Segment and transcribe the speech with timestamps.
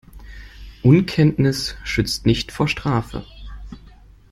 [0.81, 3.23] Unkenntnis schützt nicht vor Strafe.